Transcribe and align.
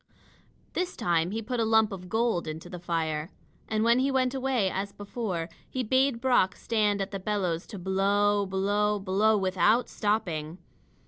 This 0.73 0.95
time 0.97 1.29
he 1.29 1.43
put 1.43 1.59
a 1.59 1.63
lump 1.63 1.91
of 1.91 2.09
gold 2.09 2.47
into 2.47 2.71
the 2.71 2.79
fire. 2.79 3.29
And 3.67 3.83
when 3.83 3.99
he 3.99 4.09
went 4.09 4.33
away, 4.33 4.67
as 4.67 4.91
before, 4.93 5.47
he 5.69 5.83
bade 5.83 6.19
Brock 6.19 6.55
stand 6.55 7.03
at 7.03 7.11
the 7.11 7.19
bellows 7.19 7.67
to 7.67 7.77
blow 7.77 8.47
blow 8.47 8.97
blow 8.97 9.37
without 9.37 9.89
stopping. 9.89 10.57